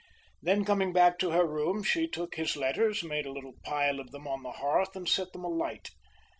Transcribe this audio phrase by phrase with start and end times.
[0.41, 4.09] Then coming back to her room she took his letters, made a little pile of
[4.09, 5.91] them on the hearth and set them alight.